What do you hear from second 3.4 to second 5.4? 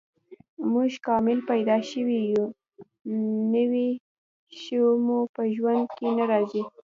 نوی شی مو